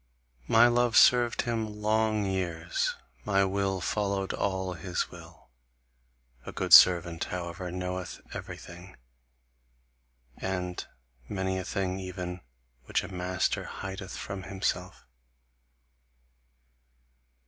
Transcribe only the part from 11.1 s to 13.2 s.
many a thing even which a